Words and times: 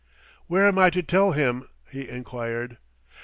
"Where 0.47 0.67
am 0.67 0.79
I 0.79 0.89
to 0.89 1.03
tell 1.03 1.33
him?" 1.33 1.69
he 1.91 2.09
enquired. 2.09 2.79